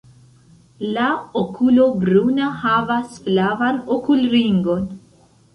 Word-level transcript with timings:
La 0.95 1.09
okulo 1.41 1.85
bruna 2.05 2.49
havas 2.63 3.13
flavan 3.27 3.81
okulringon. 3.99 4.93